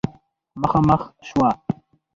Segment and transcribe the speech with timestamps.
[0.61, 1.49] مخامخ شوه